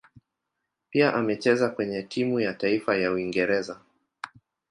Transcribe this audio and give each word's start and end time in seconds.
Pia 0.89 1.13
amecheza 1.13 1.69
kwenye 1.69 2.03
timu 2.03 2.39
ya 2.39 2.53
taifa 2.53 2.95
ya 2.97 3.11
Uingereza. 3.11 3.79